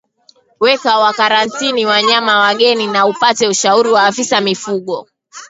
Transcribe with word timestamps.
Weka 0.59 1.11
karantini 1.17 1.85
wanyama 1.85 2.39
wageni 2.39 2.87
na 2.87 3.05
upate 3.05 3.47
ushauri 3.47 3.89
wa 3.89 4.03
afisa 4.03 4.41
mifugo 4.41 5.07